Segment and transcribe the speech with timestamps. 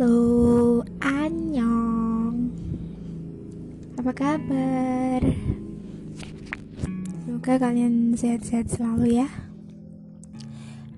[0.00, 2.48] Halo, Anyong.
[4.00, 5.20] Apa kabar?
[7.20, 9.28] Semoga kalian sehat-sehat selalu ya.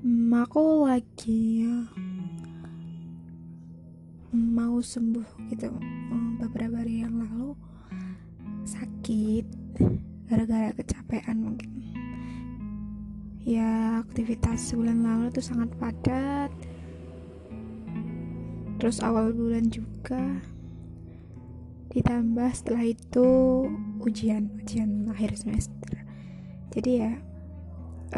[0.07, 1.67] Hmm, Aku lagi
[4.31, 5.67] mau sembuh gitu.
[5.75, 7.59] Hmm, Beberapa hari yang lalu
[8.63, 9.51] Sakit
[10.31, 11.75] Gara-gara kecapean mungkin.
[13.43, 16.55] Ya aktivitas bulan lalu tuh sangat padat
[18.83, 20.43] terus awal bulan juga.
[21.95, 23.29] Ditambah setelah itu
[24.03, 26.03] ujian ujian akhir semester.
[26.75, 27.15] Jadi ya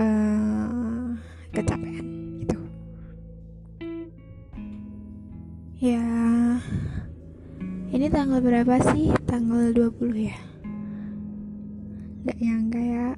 [0.01, 1.13] uh,
[1.53, 2.57] kecapean gitu.
[5.85, 6.01] Ya
[7.93, 9.13] ini tanggal berapa sih?
[9.29, 10.39] Tanggal 20 ya?
[12.25, 13.09] Nggak nyangka ya.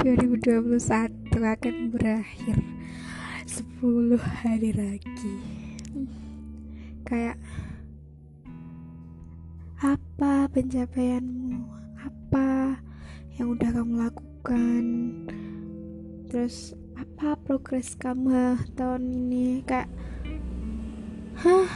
[0.00, 0.80] 2021
[1.28, 2.56] akan berakhir.
[3.44, 5.61] 10 hari lagi
[7.12, 7.36] kayak
[9.84, 11.60] apa pencapaianmu?
[12.00, 12.80] Apa
[13.36, 14.84] yang udah kamu lakukan?
[16.32, 19.60] Terus apa progres kamu tahun ini?
[19.68, 19.92] Kayak
[21.36, 21.68] hah?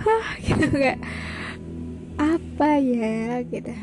[0.00, 0.26] Hah?
[0.48, 1.04] Gitu kayak
[2.16, 3.44] apa ya?
[3.44, 3.76] Gitu.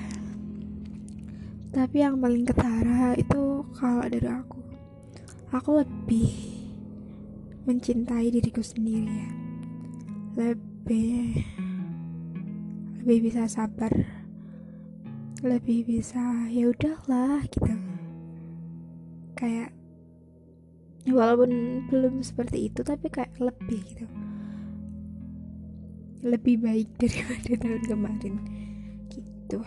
[1.70, 4.58] Tapi yang paling ketara itu kalau dari aku
[5.54, 6.34] aku lebih
[7.70, 9.45] mencintai diriku sendiri ya
[10.36, 11.40] lebih
[13.00, 13.92] lebih bisa sabar.
[15.40, 17.72] Lebih bisa ya udahlah gitu.
[19.40, 19.72] Kayak
[21.08, 24.06] walaupun belum seperti itu tapi kayak lebih gitu.
[26.26, 28.36] Lebih baik daripada tahun kemarin
[29.08, 29.64] gitu.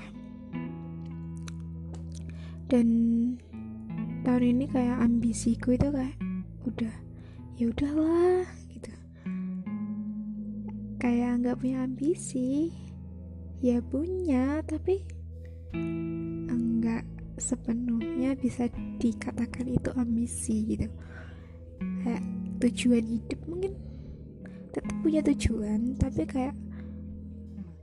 [2.69, 2.89] Dan
[4.29, 6.19] tahun ini kayak ambisiku itu kayak
[6.69, 6.95] udah
[7.57, 8.45] ya udahlah
[11.09, 12.69] kayak nggak punya ambisi.
[13.65, 15.01] Ya punya tapi
[16.53, 17.09] enggak
[17.41, 18.69] sepenuhnya bisa
[19.01, 20.85] dikatakan itu ambisi gitu.
[22.05, 22.23] Kayak
[22.61, 23.73] tujuan hidup mungkin
[24.69, 26.53] tetap punya tujuan tapi kayak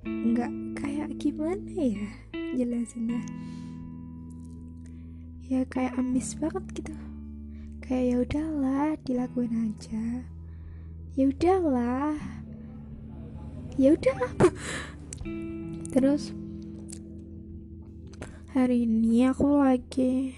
[0.05, 2.07] nggak kayak gimana ya
[2.53, 3.25] jelasinnya.
[5.49, 6.93] Ya kayak ambis banget gitu.
[7.81, 10.29] Kayak ya udahlah dilakuin aja.
[11.17, 12.44] Ya udahlah
[13.75, 14.17] ya udah.
[15.91, 16.31] Terus
[18.55, 20.31] hari ini aku lagi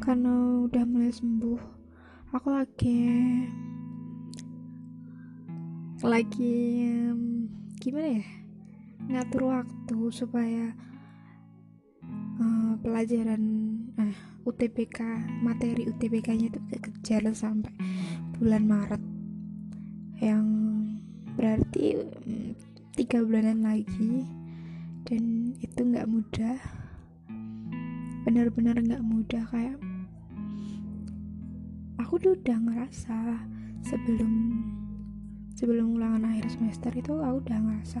[0.00, 1.60] karena udah mulai sembuh
[2.32, 2.96] aku lagi
[6.00, 6.56] lagi
[7.76, 8.24] gimana ya
[9.12, 10.72] ngatur waktu supaya
[12.40, 13.42] uh, pelajaran
[14.00, 14.16] uh, eh,
[14.48, 14.98] UTBK
[15.44, 17.72] materi UTBK nya itu kejar sampai
[18.40, 19.02] bulan Maret.
[20.20, 20.59] Yang
[21.40, 22.52] berarti mm,
[23.00, 24.28] tiga bulanan lagi.
[25.08, 26.60] Dan itu nggak mudah.
[28.28, 29.80] Benar-benar nggak mudah kayak
[31.96, 33.16] aku tuh udah ngerasa
[33.80, 34.32] sebelum
[35.56, 38.00] sebelum ulangan akhir semester itu aku udah ngerasa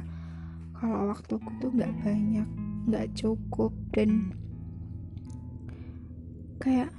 [0.74, 2.48] kalau waktuku tuh nggak banyak
[2.90, 4.34] nggak cukup dan
[6.58, 6.90] kayak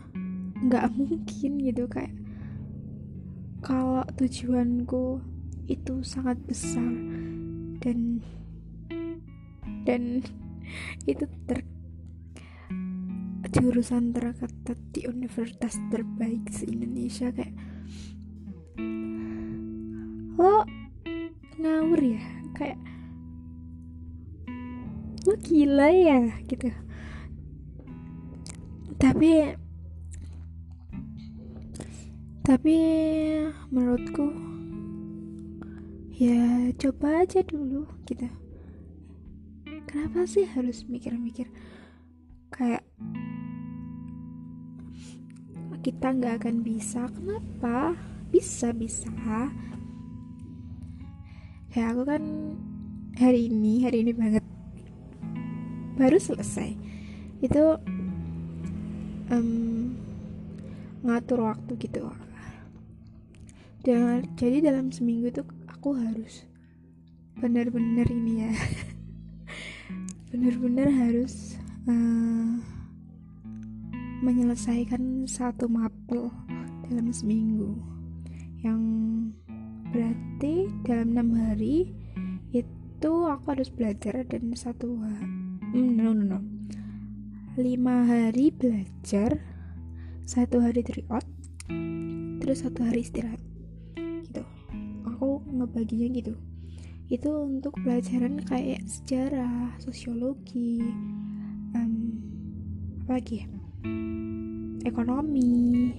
[0.62, 2.16] nggak mungkin gitu kayak
[3.60, 5.20] kalau tujuanku
[5.72, 6.92] itu sangat besar.
[7.80, 8.20] Dan
[9.88, 10.22] dan
[11.08, 11.66] itu ter
[13.52, 17.56] jurusan terketat di universitas terbaik se Indonesia kayak
[20.40, 20.64] lo
[21.60, 22.24] ngawur ya?
[22.56, 22.80] Kayak
[25.28, 26.20] lo gila ya?
[26.48, 26.70] Gitu.
[29.02, 29.58] Tapi
[32.42, 32.76] tapi
[33.70, 34.51] menurutku
[36.22, 38.30] ya coba aja dulu gitu.
[39.90, 41.50] Kenapa sih harus mikir-mikir?
[42.54, 42.86] Kayak
[45.82, 47.98] kita nggak akan bisa kenapa?
[48.30, 49.10] Bisa bisa.
[51.74, 52.24] Kayak aku kan
[53.18, 54.46] hari ini hari ini banget
[55.98, 56.78] baru selesai.
[57.42, 57.82] Itu
[59.34, 59.98] um,
[61.02, 62.14] ngatur waktu gitu.
[63.82, 65.42] Dan jadi dalam seminggu itu
[65.82, 66.46] aku harus
[67.42, 68.54] benar-benar ini ya.
[70.30, 71.58] Benar-benar harus
[71.90, 72.54] uh,
[74.22, 76.30] menyelesaikan satu mapel
[76.86, 77.82] dalam seminggu.
[78.62, 78.82] Yang
[79.90, 81.90] berarti dalam enam hari
[82.54, 86.40] itu aku harus belajar dan satu hmm, no no no.
[87.58, 89.42] Lima hari belajar
[90.30, 91.26] satu hari tryout
[92.38, 93.51] terus satu hari istirahat
[95.22, 96.34] aku ngebaginya gitu.
[97.06, 100.82] Itu untuk pelajaran kayak sejarah sosiologi
[101.78, 102.18] um,
[103.06, 103.48] apa lagi ya?
[104.82, 105.94] Ekonomi.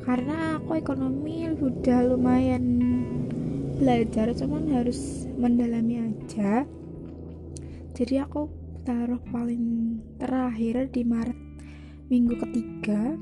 [0.00, 2.64] Karena aku ekonomi udah lumayan
[3.76, 6.64] belajar cuman harus mendalami aja.
[7.92, 8.48] Jadi aku
[8.88, 11.36] taruh paling terakhir di Maret
[12.08, 13.12] minggu ketiga.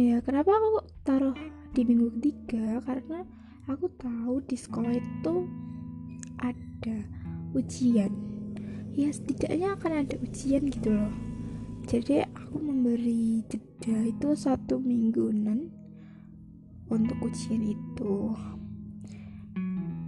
[0.00, 1.36] Ya kenapa aku taruh
[1.74, 3.26] di minggu ketiga karena
[3.66, 5.34] aku tahu di sekolah itu
[6.38, 6.98] ada
[7.50, 8.14] ujian.
[8.94, 11.10] Ya setidaknya akan ada ujian gitu loh.
[11.90, 15.74] Jadi aku memberi jeda itu satu mingguan
[16.86, 18.30] untuk ujian itu.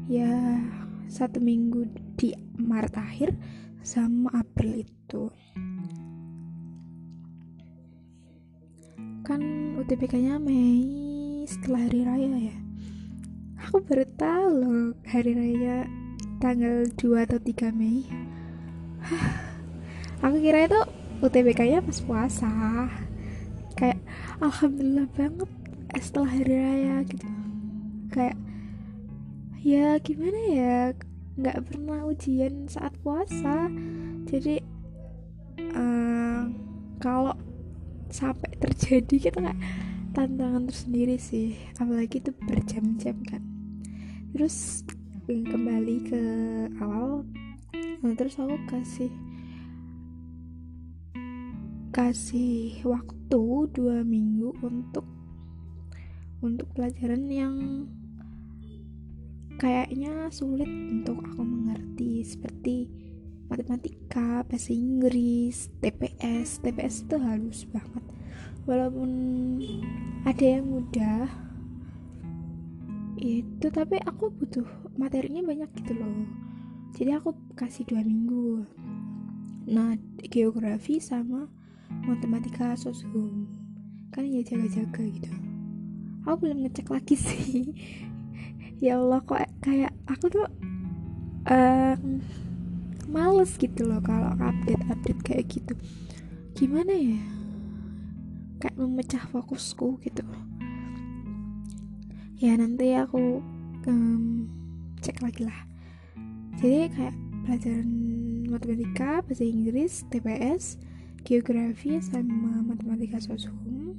[0.07, 0.63] Ya
[1.11, 2.31] satu minggu di
[2.63, 3.35] Maret akhir
[3.83, 5.35] sama April itu.
[9.27, 9.43] Kan
[9.83, 10.39] UTBK nya
[11.47, 12.57] Setelah hari raya ya.
[13.63, 15.87] Aku baru tahu loh hari raya
[16.43, 18.03] tanggal 2 atau 3 Mei.
[20.27, 20.81] Aku kira itu
[21.23, 22.51] UTBK nya pas puasa.
[23.79, 24.03] Kayak
[24.43, 25.47] alhamdulillah banget
[26.03, 27.29] setelah hari raya gitu.
[28.11, 28.37] Kayak
[29.63, 30.79] ya gimana ya?
[31.39, 33.71] Nggak pernah ujian saat puasa.
[34.27, 34.59] Jadi
[35.79, 36.51] uh,
[36.99, 37.39] kalau
[38.11, 39.55] sampai terjadi gitu kayak
[40.17, 43.45] tantangan tersendiri sih apalagi itu berjam-jam kan
[44.33, 44.81] terus
[45.29, 46.23] kembali ke
[46.81, 47.29] awal
[48.01, 49.13] nah, terus aku kasih
[51.93, 53.43] kasih waktu
[53.77, 55.05] dua minggu untuk
[56.41, 57.57] untuk pelajaran yang
[59.61, 62.89] kayaknya sulit untuk aku mengerti seperti
[63.47, 66.61] matematika, bahasa Inggris, TPS.
[66.61, 68.16] TPS itu halus banget.
[68.67, 69.11] Walaupun
[70.27, 71.31] ada yang mudah,
[73.15, 74.67] itu tapi aku butuh
[74.99, 76.27] materinya banyak gitu loh.
[76.99, 78.67] Jadi aku kasih dua minggu.
[79.71, 81.47] Nah geografi sama
[82.05, 83.47] matematika sosium.
[84.11, 85.31] Kan ya jaga-jaga gitu.
[86.27, 87.71] Aku belum ngecek lagi sih.
[88.83, 90.47] Ya Allah kok kayak aku tuh
[91.49, 92.21] um,
[93.07, 95.79] males gitu loh kalau update-update kayak gitu.
[96.57, 97.36] Gimana ya
[98.61, 100.25] kayak memecah fokusku gitu.
[102.37, 103.41] Ya nanti aku
[103.89, 104.49] um,
[105.01, 105.61] cek lagi lah.
[106.61, 107.89] Jadi kayak pelajaran
[108.49, 110.81] matematika bahasa Inggris TPS
[111.25, 113.97] geografi sama matematika sosium.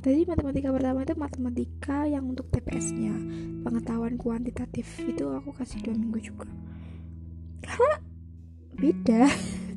[0.00, 3.12] Tadi matematika pertama itu matematika yang untuk TPS nya
[3.60, 6.48] pengetahuan kuantitatif itu aku kasih dua minggu juga.
[7.60, 8.00] Karena
[8.80, 9.28] beda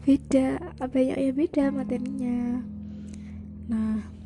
[0.00, 2.64] beda banyak ya beda materinya.
[3.68, 4.20] Nah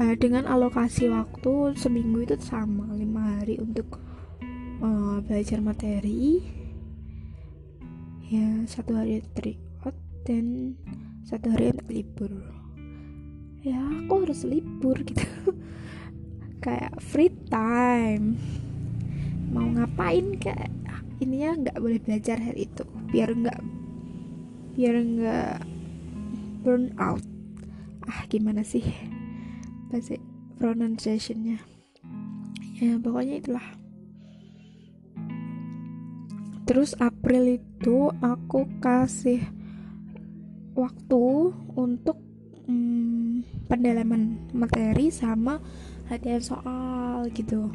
[0.00, 3.98] uh, dengan alokasi waktu seminggu itu sama lima hari untuk
[4.80, 6.44] uh, belajar materi.
[8.26, 9.94] Ya satu hari tryout
[10.26, 10.74] dan
[11.22, 12.32] satu hari untuk libur.
[13.62, 15.26] Ya aku harus libur gitu.
[16.64, 18.38] Kayak free time.
[19.54, 20.74] Mau ngapain kayak
[21.22, 22.82] ininya nggak boleh belajar hari itu.
[23.14, 23.55] Biar nggak
[24.76, 25.56] biar nggak
[26.60, 27.24] burn out.
[28.04, 28.84] Ah gimana sih
[29.88, 30.20] bahasa
[30.60, 31.56] pronunciationnya?
[32.76, 33.66] Ya pokoknya itulah.
[36.68, 39.40] Terus April itu aku kasih
[40.76, 41.24] waktu
[41.72, 42.20] untuk
[42.68, 45.56] hmm, pendalaman materi sama
[46.12, 47.72] latihan soal gitu.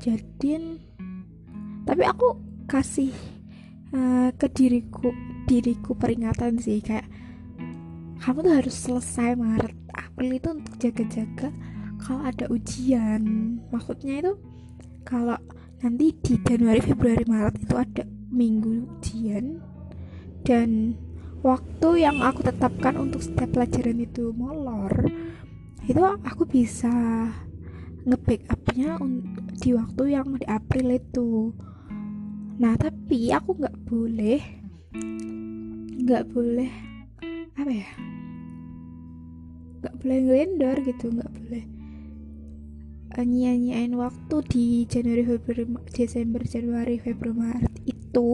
[0.00, 0.80] Jadi
[1.84, 3.12] tapi aku kasih
[3.92, 5.12] uh, ke diriku
[5.52, 7.04] diriku peringatan sih kayak
[8.24, 11.52] kamu tuh harus selesai Maret April itu untuk jaga-jaga
[12.00, 13.22] kalau ada ujian.
[13.68, 14.32] Maksudnya itu
[15.04, 15.36] kalau
[15.84, 19.60] nanti di Januari Februari Maret itu ada minggu ujian
[20.40, 20.96] dan
[21.44, 25.04] waktu yang aku tetapkan untuk setiap pelajaran itu molor
[25.84, 26.88] itu aku bisa
[28.08, 28.96] nge-backupnya
[29.60, 31.52] di waktu yang di April itu.
[32.56, 34.40] Nah tapi aku nggak boleh
[36.02, 36.72] nggak boleh
[37.54, 37.90] apa ya?
[39.82, 41.64] Nggak boleh ngelendor gitu nggak boleh
[43.16, 48.28] uh, nyanyiin waktu di Januari Februari Desember Januari Februari Maret itu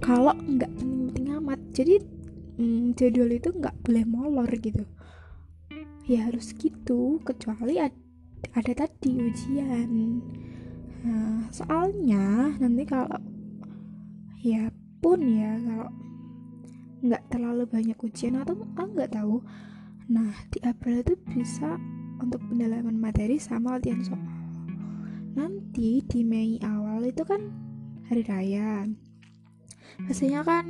[0.00, 1.60] kalau nggak penting-penting amat.
[1.76, 1.94] Jadi
[2.56, 4.84] hmm, jadwal itu nggak boleh molor gitu.
[6.08, 7.94] Ya harus gitu kecuali ada,
[8.56, 10.24] ada tadi ujian.
[11.00, 13.20] Nah, soalnya nanti kalau
[14.40, 15.90] ya pun ya kalau
[17.00, 19.40] nggak terlalu banyak ujian atau ah nggak tahu.
[20.12, 21.80] Nah di April itu bisa
[22.20, 24.28] untuk pendalaman materi sama latihan soal.
[25.32, 27.40] Nanti di Mei awal itu kan
[28.12, 28.84] hari raya.
[30.04, 30.66] Biasanya kan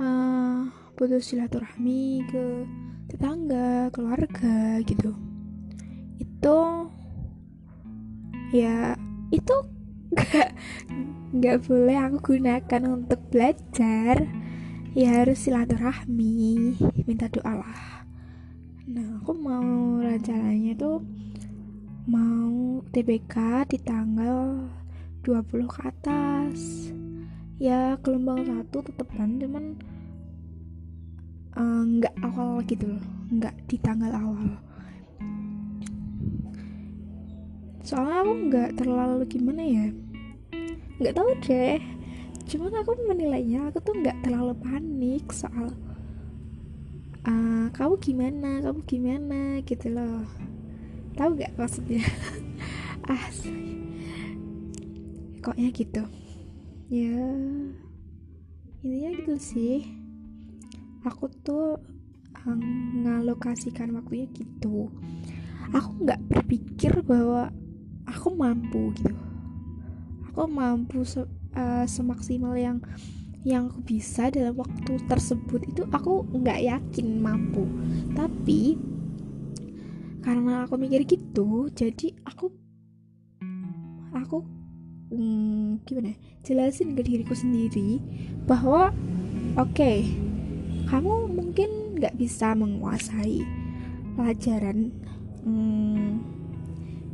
[0.00, 0.64] uh,
[0.96, 2.64] putus silaturahmi ke
[3.12, 5.12] tetangga keluarga gitu.
[6.16, 6.88] Itu
[8.56, 8.96] ya
[9.28, 9.75] itu
[10.16, 10.50] nggak
[11.36, 14.24] nggak boleh aku gunakan untuk belajar.
[14.96, 16.72] Ya harus silaturahmi
[17.04, 18.08] minta doa lah.
[18.88, 21.04] Nah aku mau rencananya tuh
[22.08, 24.72] mau TBK di tanggal
[25.20, 26.88] 20 ke atas.
[27.60, 29.64] Ya gelombang satu tetepan cuman
[31.60, 34.48] eh, nggak uh, awal gitu loh nggak di tanggal awal.
[37.84, 39.86] Soalnya aku nggak terlalu gimana ya
[40.96, 41.80] nggak tahu deh.
[42.46, 45.74] Cuman aku menilainya aku tuh nggak terlalu panik soal
[47.26, 48.62] uh, kamu gimana?
[48.62, 49.40] Kamu gimana?
[49.66, 50.24] Gitu loh.
[51.18, 52.04] Tahu nggak maksudnya?
[53.06, 53.30] Ah
[55.46, 56.02] koknya gitu.
[56.90, 57.22] Ya
[58.82, 59.86] intinya gitu sih.
[61.06, 61.78] Aku tuh
[62.42, 62.62] um,
[63.06, 64.90] ngalokasikan waktunya gitu.
[65.70, 67.54] Aku nggak berpikir bahwa
[68.10, 69.35] aku mampu gitu
[70.36, 71.24] aku mampu se
[71.56, 72.84] uh, semaksimal yang
[73.40, 77.64] yang aku bisa dalam waktu tersebut itu aku nggak yakin mampu.
[78.12, 78.76] Tapi
[80.20, 82.52] karena aku mikir gitu jadi aku
[84.12, 84.44] aku
[85.14, 88.02] hmm, gimana ya, jelasin ke diriku sendiri
[88.44, 88.92] bahwa
[89.56, 90.04] oke okay,
[90.90, 93.40] kamu mungkin nggak bisa menguasai
[94.18, 94.92] pelajaran
[95.46, 96.35] hmm,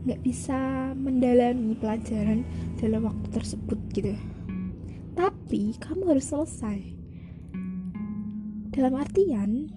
[0.02, 2.42] nggak bisa mendalami pelajaran
[2.82, 4.18] dalam waktu tersebut gitu.
[5.14, 6.78] Tapi kamu harus selesai.
[8.72, 9.70] Dalam artian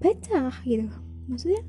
[0.00, 0.88] baca gitu.
[1.28, 1.62] Maksudnya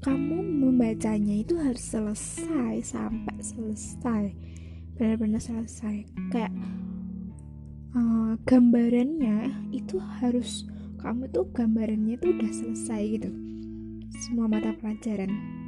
[0.00, 4.22] kamu membacanya itu harus selesai sampai selesai.
[4.96, 6.08] Benar-benar selesai.
[6.32, 6.52] Kayak
[7.94, 10.66] uh, gambarannya itu harus
[10.98, 13.30] kamu tuh gambarannya itu udah selesai gitu.
[14.20, 15.59] Semua mata pelajaran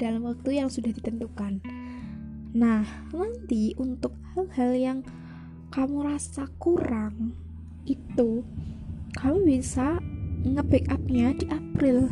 [0.00, 1.60] dalam waktu yang sudah ditentukan.
[2.56, 4.98] Nah, nanti untuk hal-hal yang
[5.70, 7.36] kamu rasa kurang
[7.86, 8.42] itu
[9.14, 10.00] kamu bisa
[10.42, 12.10] nge-backupnya di April.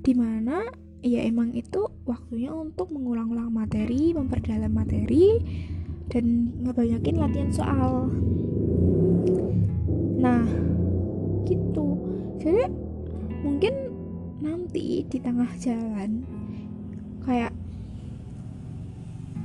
[0.00, 0.66] Di mana
[1.04, 5.38] ya emang itu waktunya untuk mengulang-ulang materi, memperdalam materi
[6.10, 8.10] dan ngebanyakin latihan soal.
[10.18, 10.42] Nah
[11.46, 11.86] gitu.
[12.42, 12.66] Jadi
[13.46, 13.74] mungkin
[14.42, 16.26] nanti di tengah jalan
[17.26, 17.50] kayak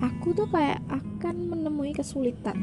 [0.02, 2.56] aku tuh kayak akan menemui kesulitan.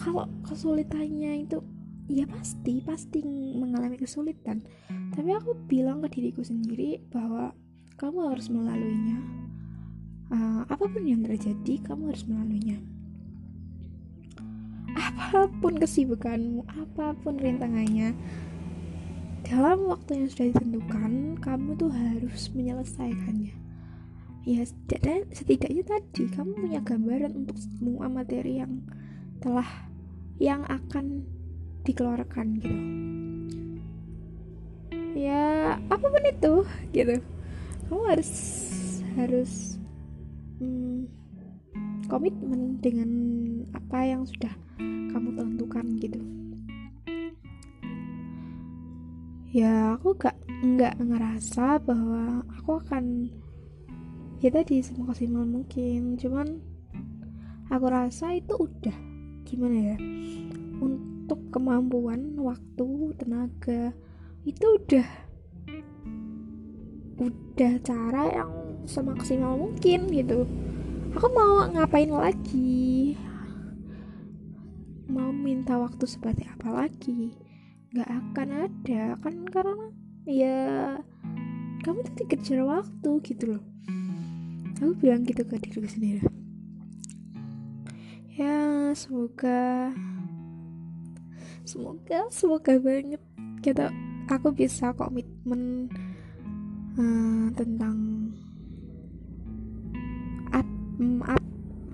[0.00, 1.60] Kalau kesulitannya itu
[2.08, 3.20] ya pasti pasti
[3.54, 4.64] mengalami kesulitan.
[5.12, 7.52] Tapi aku bilang ke diriku sendiri bahwa
[8.00, 9.20] kamu harus melaluinya.
[10.28, 12.80] Uh, apa pun yang terjadi kamu harus melaluinya.
[14.96, 18.16] Apa pun kesibukanmu apa pun rintangannya
[19.44, 23.67] dalam waktu yang sudah ditentukan kamu tuh harus menyelesaikannya
[24.46, 28.82] ya setidaknya, setidaknya tadi kamu punya gambaran untuk semua materi yang
[29.38, 29.66] telah
[30.38, 31.26] yang akan
[31.82, 32.78] dikeluarkan gitu.
[35.18, 36.54] Ya apa pun itu
[36.94, 37.16] gitu.
[37.88, 38.32] Kamu harus
[39.18, 39.80] harus
[40.62, 41.10] hmm,
[42.06, 43.10] komitmen dengan
[43.74, 44.54] apa yang sudah
[45.10, 46.20] kamu tentukan gitu.
[49.48, 53.32] Ya aku gak nggak ngerasa bahwa aku akan
[54.38, 56.14] ya tadi semaksimal mungkin.
[56.14, 56.62] Cuman
[57.70, 58.96] aku rasa itu udah.
[59.42, 59.96] Gimana ya?
[60.78, 62.86] Untuk kemampuan waktu
[63.18, 63.90] tenaga
[64.46, 65.08] itu udah.
[67.18, 68.52] Udah cara yang
[68.86, 70.46] semaksimal mungkin gitu.
[71.18, 73.18] Aku mau ngapain lagi?
[75.08, 77.34] Mau minta waktu seperti apa lagi?
[77.90, 79.02] Nggak akan ada.
[79.18, 79.86] Kan karena
[80.28, 80.58] ya
[81.82, 83.64] kamu tuh dikejar waktu gitu loh
[84.78, 86.22] aku bilang gitu ke diriku sendiri.
[88.38, 89.90] Ya semoga
[91.66, 93.18] semoga semoga banget.
[93.58, 93.90] Kita
[94.30, 95.90] aku bisa komitmen
[96.94, 98.30] uh, tentang
[100.54, 100.68] up,
[101.26, 101.44] up,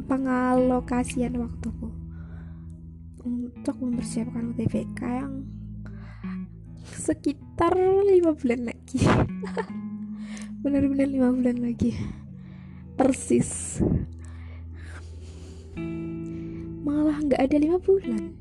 [0.04, 1.88] pengalokasian waktuku
[3.24, 5.48] untuk mempersiapkan UTBK yang
[6.84, 7.72] sekitar
[8.04, 9.00] lima bulan lagi.
[10.60, 12.23] Benar-benar lima bulan lagi
[12.94, 13.82] persis.
[16.82, 18.34] Malah nggak ada lima bulan.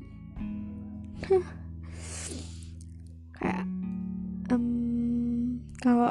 [3.38, 3.66] Kayak
[5.84, 6.08] kalau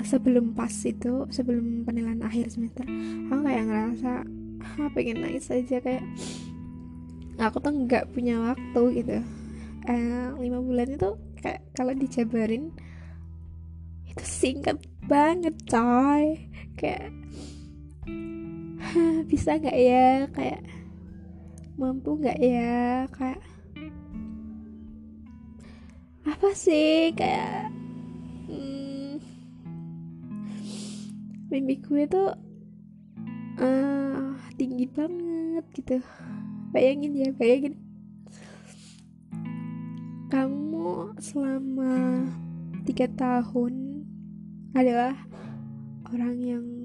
[0.00, 2.88] sebelum pas itu sebelum penilaian akhir semester
[3.28, 4.24] aku kayak ngerasa
[4.80, 6.00] ah, pengen nangis aja kayak
[7.36, 9.20] aku tuh nggak punya waktu gitu.
[9.88, 12.72] Eh, lima bulan itu kayak kalau dijabarin
[14.08, 16.48] itu singkat banget coy.
[16.80, 17.12] Kayak
[19.30, 20.26] bisa nggak ya?
[20.34, 20.62] Kayak
[21.78, 23.06] mampu nggak ya?
[23.14, 23.42] Kayak
[26.26, 27.14] apa sih?
[27.14, 27.70] Kayak
[28.50, 29.22] hmm,
[31.50, 32.30] mimpi gue tuh
[33.60, 35.96] uh, tinggi banget gitu.
[36.70, 37.74] Bayangin ya bayangin.
[40.30, 42.22] Kamu selama
[42.86, 44.06] tiga tahun
[44.74, 45.18] adalah
[46.14, 46.79] orang yang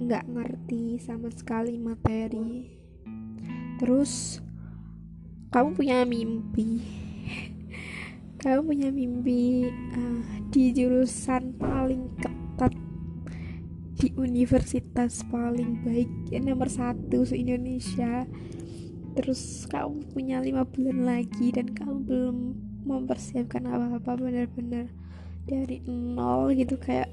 [0.00, 2.72] nggak ngerti sama sekali materi.
[3.76, 4.40] Terus
[5.52, 6.80] kamu punya mimpi.
[8.40, 12.72] Kamu punya mimpi uh, di jurusan paling ketat
[14.00, 18.24] di universitas paling baik ya, nomor satu se Indonesia.
[19.12, 22.36] Terus kamu punya lima bulan lagi dan kamu belum
[22.88, 24.88] mempersiapkan apa-apa benar-benar
[25.44, 27.12] dari nol gitu kayak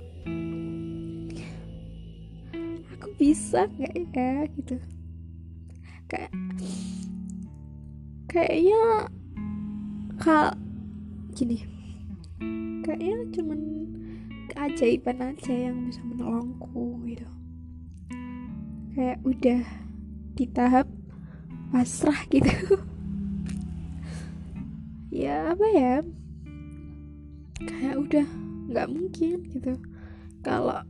[3.18, 4.78] bisa nggak ya gitu.
[6.06, 6.32] Kayak
[8.30, 8.82] kayaknya
[10.22, 10.54] kal
[11.34, 11.66] gini.
[12.86, 13.60] Kayaknya cuman
[14.54, 17.28] keajaiban aja yang bisa menolongku gitu.
[18.94, 19.62] Kayak udah
[20.38, 20.88] di tahap
[21.74, 22.54] pasrah gitu.
[25.08, 26.06] Ya apa ya?
[27.58, 28.28] Kayak udah
[28.70, 29.74] nggak mungkin gitu.
[30.46, 30.86] Kalau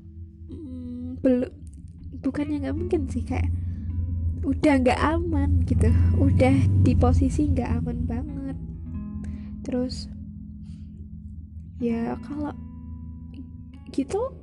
[0.52, 1.67] mm, belum
[2.22, 3.50] bukannya nggak mungkin sih kayak
[4.48, 5.92] udah nggak aman gitu.
[6.18, 8.58] Udah di posisi nggak aman banget.
[9.68, 10.08] Terus
[11.78, 12.56] ya kalau
[13.94, 14.34] gitu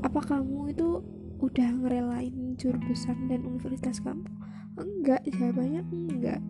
[0.00, 1.04] apa kamu itu
[1.40, 4.24] udah ngerelain jurusan dan universitas kamu?
[4.80, 6.40] Enggak jawabannya enggak.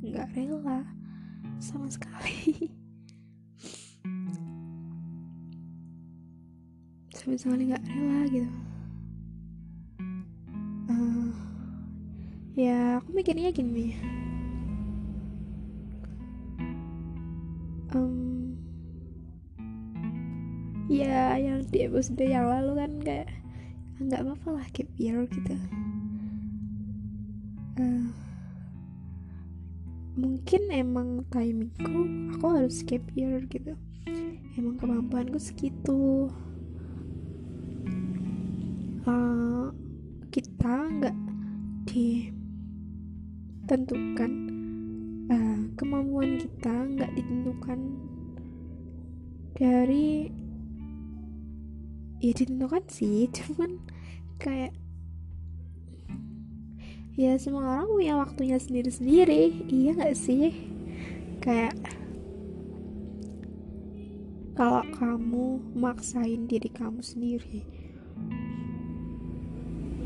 [0.00, 0.88] Enggak rela
[1.60, 2.72] sama sekali.
[7.14, 8.73] Sama sekali nggak rela gitu
[12.54, 13.98] ya aku mikirnya gini
[17.94, 18.58] um,
[20.90, 23.30] ya yang di episode yang lalu kan kayak
[24.02, 25.54] nggak apa-apa lah keep year gitu.
[27.78, 28.10] Uh,
[30.18, 33.78] mungkin emang timingku aku harus keep year gitu.
[34.58, 36.30] Emang kemampuanku segitu.
[39.06, 39.43] Uh,
[40.34, 41.14] kita nggak
[41.86, 42.26] di
[43.70, 44.32] tentukan
[45.30, 47.78] uh, kemampuan kita nggak ditentukan
[49.54, 50.26] dari
[52.18, 53.78] ya ditentukan sih cuman
[54.42, 54.74] kayak
[57.14, 60.50] ya semua orang punya waktunya sendiri-sendiri iya nggak sih?
[61.38, 61.78] Kayak
[64.58, 67.73] kalau kamu maksain diri kamu sendiri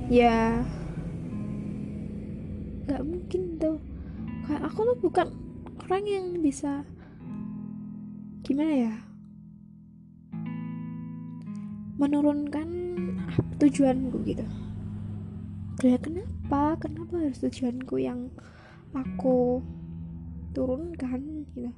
[0.08, 0.64] ya.
[2.88, 3.78] Nggak mungkin tuh.
[4.48, 5.28] Kayak aku tuh bukan
[5.84, 6.88] orang yang bisa
[8.40, 8.94] gimana ya?
[12.00, 12.68] Menurunkan
[13.60, 14.46] tujuanku gitu.
[15.76, 16.80] Kayak kenapa?
[16.80, 18.32] Kenapa harus tujuanku yang
[18.96, 19.60] aku
[20.56, 21.68] turunkan gitu?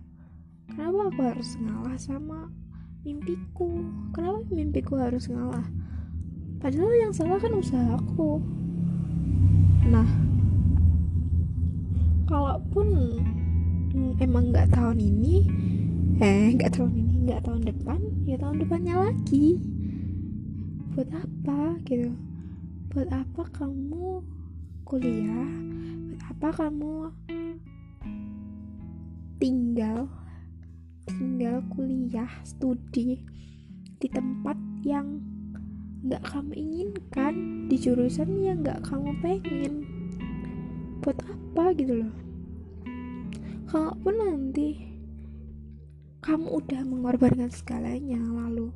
[0.71, 2.47] Kenapa aku harus ngalah sama
[3.03, 3.83] mimpiku?
[4.15, 5.67] Kenapa mimpiku harus ngalah
[6.61, 8.37] padahal yang salah kan usaha aku.
[9.89, 10.07] Nah
[12.29, 13.19] kalaupun
[14.21, 15.49] emang nggak tahun ini
[16.21, 19.57] eh nggak tahun ini nggak tahun depan ya tahun depannya lagi.
[20.93, 22.13] Buat apa gitu.
[22.93, 24.21] Buat apa kamu
[24.85, 25.51] kuliah?
[26.13, 26.95] Buat apa kamu
[29.41, 30.13] tinggal
[31.09, 33.25] tinggal kuliah studi
[33.97, 35.40] di tempat yang
[36.01, 37.35] nggak kamu inginkan
[37.69, 39.85] di jurusan yang nggak kamu pengen.
[41.05, 42.15] Buat apa gitu loh.
[43.69, 44.81] Kalaupun nanti
[46.25, 48.69] kamu udah mengorbankan segalanya lalu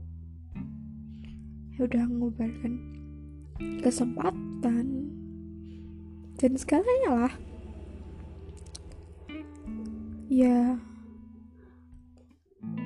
[1.75, 2.79] ya udah mengorbankan
[3.83, 5.11] kesempatan
[6.39, 7.35] dan segalanya lah.
[10.29, 10.77] Ya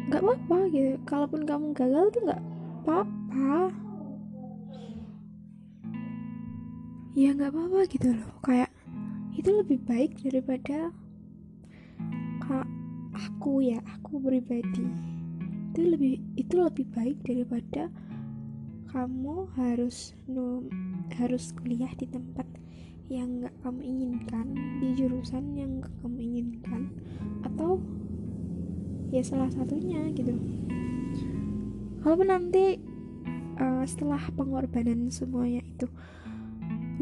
[0.08, 0.96] nggak apa-apa gitu.
[1.04, 2.42] Kalaupun kamu gagal tuh nggak
[2.86, 3.87] apa-apa
[7.18, 8.30] ya nggak apa-apa gitu loh.
[8.46, 8.70] Kayak
[9.34, 10.94] itu lebih baik daripada
[12.46, 12.68] kak
[13.10, 14.86] aku ya aku pribadi.
[15.74, 17.90] Itu lebih itu lebih baik daripada
[18.94, 20.62] kamu harus no,
[21.18, 22.46] harus kuliah di tempat
[23.10, 24.46] yang nggak kamu inginkan
[24.78, 26.92] di jurusan yang gak kamu inginkan
[27.42, 27.82] atau
[29.10, 30.38] ya salah satunya gitu.
[31.98, 32.78] Kalaupun nanti
[33.58, 35.90] uh, setelah pengorbanan semuanya itu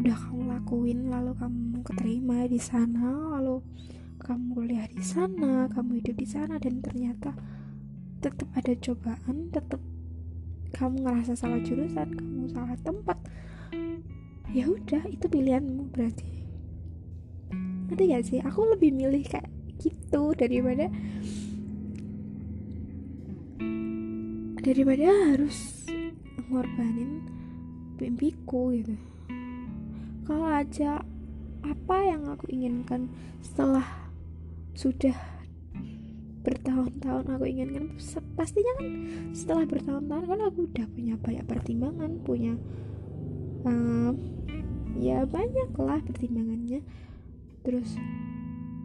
[0.07, 3.59] udah kamu lakuin lalu kamu keterima di sana lalu
[4.23, 7.35] kamu kuliah di sana kamu hidup di sana dan ternyata
[8.23, 9.83] tetap ada cobaan tetap
[10.71, 13.19] kamu ngerasa salah jurusan kamu salah tempat.
[14.55, 16.47] Ya udah itu pilihanmu berarti.
[17.91, 18.39] Ngerti gak sih?
[18.47, 20.87] Aku lebih milih kayak gitu daripada
[24.63, 25.03] daripada
[25.35, 25.83] harus
[26.47, 27.27] ngorbanin
[27.99, 28.95] mimpiku gitu
[30.27, 31.01] kalau aja
[31.63, 33.07] apa yang aku inginkan
[33.39, 33.87] setelah
[34.75, 35.15] sudah
[36.43, 37.95] bertahun-tahun aku inginkan
[38.35, 38.87] pastinya kan
[39.31, 42.55] setelah bertahun-tahun kan aku udah punya banyak pertimbangan punya
[43.67, 44.15] um,
[44.97, 46.81] ya banyak lah pertimbangannya.
[47.61, 47.95] Terus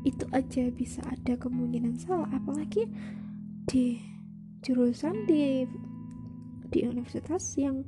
[0.03, 2.91] itu aja bisa ada kemungkinan salah apalagi
[3.71, 4.03] di
[4.63, 5.67] jurusan di
[6.73, 7.87] di universitas yang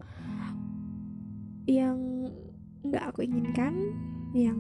[1.67, 2.31] yang
[2.85, 3.97] nggak aku inginkan
[4.37, 4.59] yang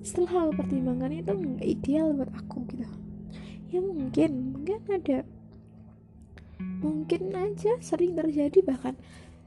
[0.00, 2.86] setelah aku pertimbangkan itu nggak ideal buat aku gitu.
[3.70, 5.18] Ya mungkin mungkin ada
[6.80, 8.96] mungkin aja sering terjadi bahkan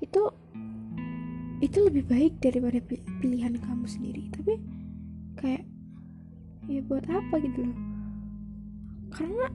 [0.02, 0.30] itu
[1.64, 2.80] itu lebih baik daripada
[3.22, 4.30] pilihan kamu sendiri.
[4.34, 4.54] Tapi
[5.38, 5.64] kayak
[6.70, 7.80] ya buat apa gitu loh.
[9.14, 9.46] Karena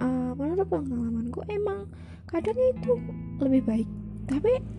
[0.00, 1.90] uh, menurut pengalamanku emang
[2.28, 2.92] kadang itu
[3.40, 3.88] lebih baik.
[4.26, 4.75] Tapi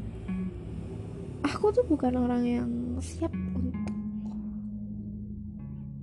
[1.48, 3.80] aku tuh bukan orang yang siap untuk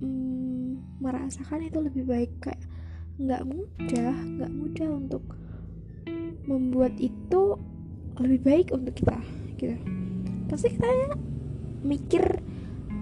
[0.01, 2.31] mm, merasakan itu lebih baik.
[2.41, 2.61] Kayak
[3.15, 5.23] nggak mudah nggak mudah untuk
[6.45, 7.55] membuat itu
[8.17, 9.17] lebih baik untuk kita
[9.61, 9.77] gitu.
[10.49, 11.09] Pasti kita ya
[11.85, 12.23] mikir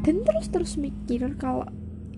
[0.04, 1.64] dan terus terus mikir kalau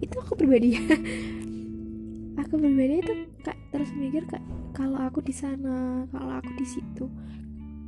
[0.01, 0.75] itu aku pribadi.
[0.75, 0.83] Ya
[2.41, 3.13] aku pribadi itu
[3.45, 7.05] kayak terus mikir kayak kalau aku di sana kalau aku di situ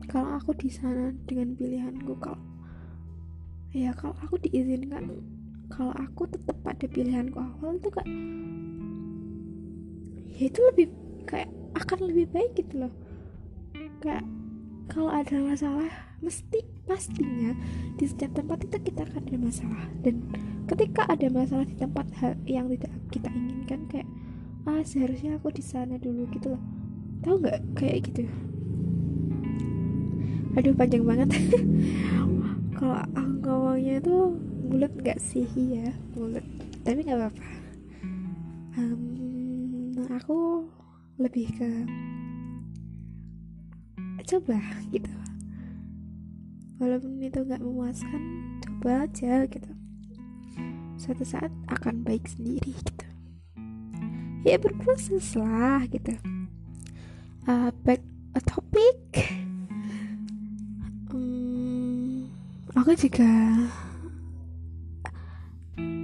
[0.07, 2.39] kalau aku di sana dengan pilihanku kalau
[3.75, 5.19] ya kalau aku diizinkan
[5.67, 8.09] kalau aku tetap pada pilihanku awal itu kayak
[10.31, 10.87] ya itu lebih
[11.27, 12.93] kayak akan lebih baik gitu loh.
[13.99, 14.23] Kayak
[14.87, 15.91] kalau ada masalah
[16.23, 17.53] mesti pastinya
[17.99, 19.85] di setiap tempat itu kita akan ada masalah.
[20.01, 20.23] Dan
[20.71, 22.07] ketika ada masalah di tempat
[22.47, 24.09] yang tidak kita inginkan kayak
[24.67, 26.63] ah seharusnya aku di sana dulu gitu loh.
[27.25, 27.59] Tahu nggak?
[27.75, 28.29] Kayak gitu
[30.57, 31.29] aduh panjang banget.
[32.77, 34.33] Kalau aku ngomongnya tuh
[34.65, 35.45] bulat nggak sih?
[35.53, 36.41] Ya bulat.
[36.81, 37.45] Tapi nggak apa-apa.
[38.77, 40.65] Um, aku
[41.21, 41.69] lebih ke
[44.27, 45.13] coba gitu.
[46.81, 48.21] Walaupun itu nggak memuaskan
[48.65, 49.71] coba aja gitu.
[50.97, 53.07] Suatu saat akan baik sendiri gitu.
[54.41, 56.17] Ya berproses lah gitu.
[57.45, 58.01] Uh, back
[58.33, 59.46] a topic
[62.77, 63.33] aku juga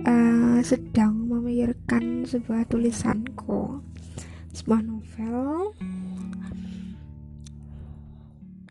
[0.10, 3.78] uh, sedang memikirkan sebuah tulisanku
[4.54, 5.74] sebuah novel.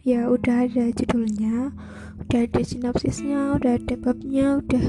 [0.02, 1.70] Ya udah ada judulnya
[2.26, 4.86] udah ada sinopsisnya udah ada babnya udah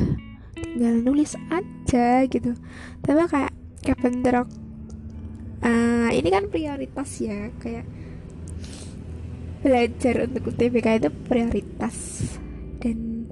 [0.57, 2.57] tinggal nulis aja gitu.
[3.05, 3.53] Tapi kayak
[4.33, 4.49] Rock
[5.61, 7.85] uh, ini kan prioritas ya kayak
[9.61, 11.95] belajar untuk UTBK itu prioritas
[12.83, 13.31] dan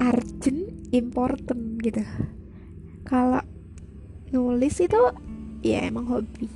[0.00, 2.00] urgent important gitu.
[3.04, 3.44] Kalau
[4.32, 5.02] nulis itu
[5.60, 6.48] ya emang hobi.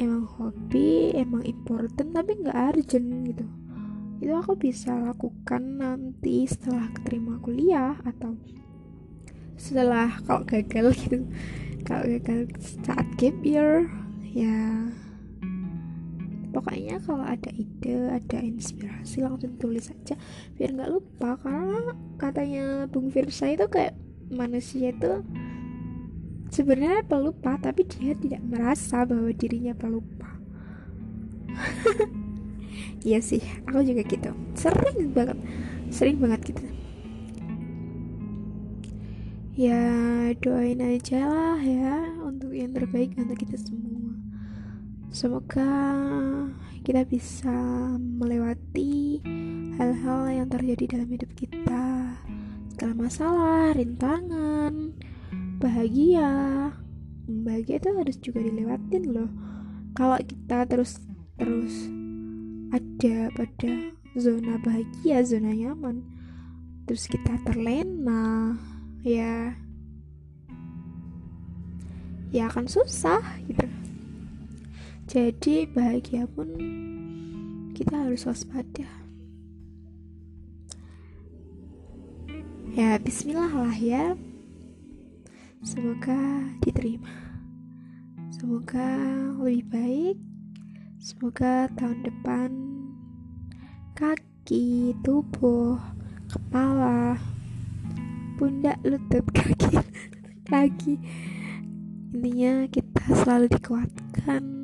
[0.00, 3.44] Emang hobi emang important tapi nggak urgent gitu.
[4.18, 8.34] Itu aku bisa lakukan nanti setelah keterima kuliah atau
[9.60, 11.28] setelah kalau gagal gitu.
[11.84, 12.48] Kalau gagal
[12.82, 13.92] saat gap year
[14.32, 14.88] ya
[16.50, 20.16] pokoknya kalau ada ide ada inspirasi langsung tulis aja.
[20.56, 23.94] Biar nggak lupa karena katanya Bung Firsa itu kayak
[24.28, 25.24] manusia itu
[26.48, 30.30] sebenarnya pelupa tapi dia tidak merasa bahwa dirinya pelupa.
[32.98, 34.34] Iya sih aku juga gitu.
[34.58, 35.38] Sering banget
[35.94, 36.64] sering banget gitu.
[39.58, 39.82] Ya
[40.38, 44.07] doain aja lah ya untuk yang terbaik untuk kita semua
[45.18, 45.66] semoga
[46.86, 47.50] kita bisa
[47.98, 49.18] melewati
[49.74, 52.14] hal-hal yang terjadi dalam hidup kita.
[52.70, 54.94] Segala masalah, rintangan,
[55.58, 56.30] bahagia
[57.26, 59.26] bahagia itu harus juga dilewatin loh.
[59.98, 61.02] Kalau kita terus
[61.34, 61.90] terus
[62.70, 65.98] ada pada zona bahagia zona nyaman
[66.86, 68.54] terus kita terlena
[69.02, 69.58] ya
[72.30, 73.77] ya akan susah gitu
[75.08, 76.52] jadi bahagia pun
[77.72, 78.84] kita harus waspada.
[82.76, 84.12] Ya bismillah lah ya.
[85.64, 87.08] Semoga diterima.
[88.36, 89.00] Semoga
[89.40, 90.16] lebih baik.
[91.00, 92.50] Semoga tahun depan
[93.96, 95.80] kaki tubuh
[96.28, 97.16] kepala
[98.36, 99.80] pundak lutut kaki
[100.44, 100.94] kaki
[102.12, 104.57] intinya kita selalu dikuatkan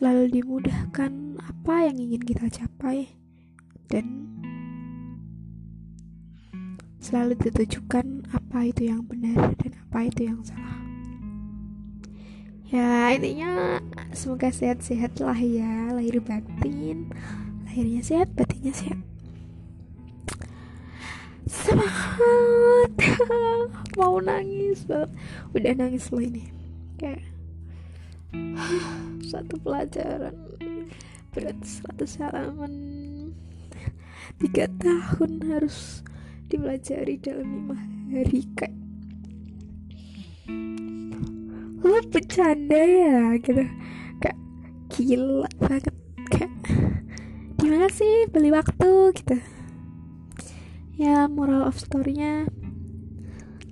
[0.00, 3.12] selalu dimudahkan apa yang ingin kita capai
[3.92, 4.32] dan
[7.04, 10.80] selalu ditujukan apa itu yang benar dan apa itu yang salah.
[12.72, 13.76] Ya intinya
[14.16, 15.92] semoga sehat-sehat lah ya.
[15.92, 17.12] Lahir batin
[17.68, 19.04] lahirnya sehat batinnya sehat.
[21.44, 22.90] Semangat.
[24.00, 24.88] Mau nangis
[25.52, 26.48] udah nangis loh ini.
[26.96, 27.29] Kayak
[29.30, 30.34] satu pelajaran.
[31.30, 32.74] Berat 100 halaman.
[34.38, 36.02] Tiga tahun harus
[36.50, 37.76] dipelajari dalam lima
[38.10, 38.74] hari kayak.
[41.80, 43.64] Lo bercanda ya gitu.
[44.18, 44.38] Kayak
[44.90, 45.94] gila banget
[46.30, 46.52] kayak.
[47.58, 49.36] Gimana sih beli waktu gitu.
[51.00, 52.44] Ya moral of storynya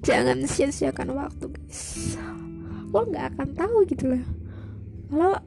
[0.00, 2.16] jangan sia-siakan waktu guys.
[2.88, 4.37] Lo nggak akan tahu gitu loh
[5.08, 5.40] lo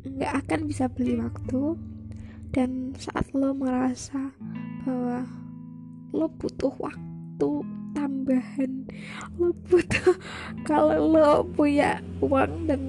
[0.00, 1.76] nggak akan bisa beli waktu
[2.50, 4.34] dan saat lo merasa
[4.82, 5.28] bahwa
[6.10, 7.50] lo butuh waktu
[7.94, 8.90] tambahan
[9.38, 10.14] lo butuh
[10.68, 12.82] kalau lo punya uang dan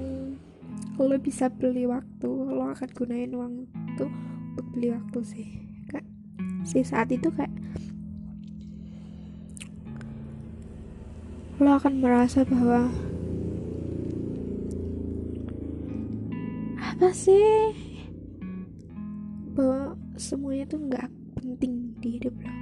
[0.98, 4.06] lo bisa beli waktu lo akan gunain uang itu
[4.52, 5.48] untuk beli waktu sih.
[5.88, 6.06] Kayak
[6.62, 7.50] si saat itu kayak
[11.62, 12.90] lo akan merasa bahwa
[17.02, 17.74] apa sih?
[19.58, 22.54] Bahwa semuanya tuh nggak penting di hidup lo.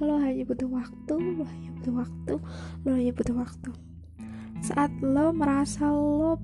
[0.00, 2.34] Lo hanya butuh waktu lo hanya butuh waktu
[2.80, 3.70] lo hanya butuh waktu.
[4.64, 6.40] Saat lo merasa lo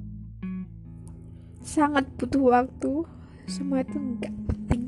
[1.64, 3.08] sangat butuh waktu
[3.48, 4.82] semua itu nggak penting.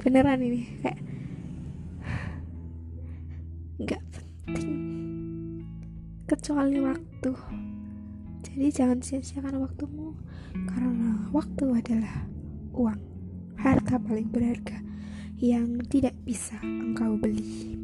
[0.00, 1.00] Beneran ini kayak
[3.84, 4.72] nggak penting.
[6.24, 7.30] Kecuali waktu
[8.58, 10.18] jadi jangan sia-siakan waktumu
[10.66, 12.26] karena waktu adalah
[12.74, 12.98] uang
[13.54, 14.82] harta paling berharga
[15.38, 17.78] yang tidak bisa engkau beli.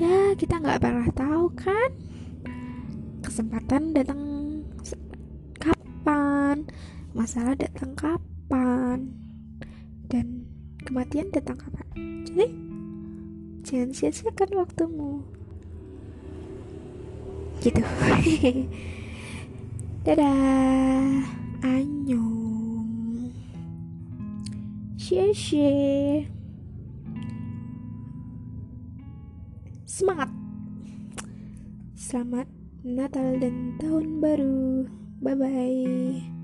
[0.00, 1.92] Ya kita nggak pernah tahu kan?
[3.20, 4.24] Kesempatan datang
[5.60, 6.64] kapan?
[7.12, 9.12] Masalah datang kapan?
[10.08, 10.48] Dan
[10.88, 11.84] kematian datang kapan?
[12.24, 12.48] Jadi
[13.68, 15.28] jangan sia-siakan waktumu
[17.62, 17.78] gitu.
[20.06, 21.22] Dadah.
[21.62, 23.30] Annyeong.
[24.98, 26.26] 谢谢
[29.92, 30.32] semangat.
[31.92, 32.48] Selamat
[32.82, 34.88] Natal dan tahun baru.
[35.22, 36.41] Bye bye